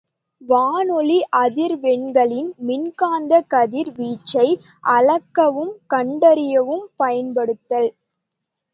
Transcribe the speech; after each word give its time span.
வானொலி 0.41 1.17
அதிர்வெண்களின் 1.39 2.49
மின்காந்த 2.61 3.41
கதிர் 3.47 3.93
வீச்சை 3.97 4.47
அளக்கவும் 4.91 5.73
கண்டறியவும் 5.89 6.85
பயன்படுதல். 6.95 7.91